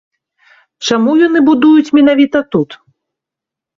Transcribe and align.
Чаму 0.87 1.11
яны 1.27 1.39
будуюць 1.49 1.93
менавіта 1.99 2.45
тут? 2.57 2.69